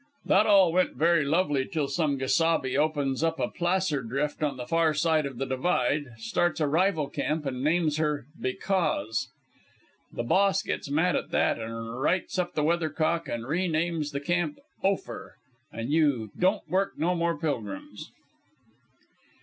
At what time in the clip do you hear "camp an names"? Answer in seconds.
7.07-7.97